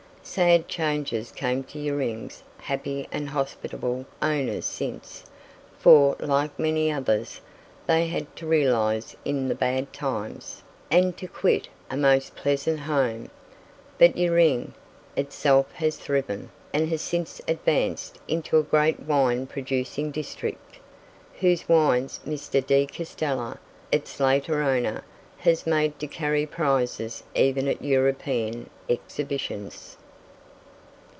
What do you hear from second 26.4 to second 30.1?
prizes even at European Exhibitions.